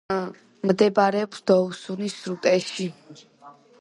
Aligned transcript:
მდებარეობს 0.69 1.43
დოუსონის 1.51 2.17
სრუტეში. 2.23 2.89